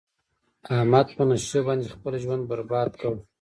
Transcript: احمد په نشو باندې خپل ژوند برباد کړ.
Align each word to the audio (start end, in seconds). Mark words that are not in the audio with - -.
احمد 0.75 1.07
په 1.15 1.23
نشو 1.29 1.59
باندې 1.67 1.93
خپل 1.95 2.13
ژوند 2.23 2.43
برباد 2.51 2.89
کړ. 3.01 3.13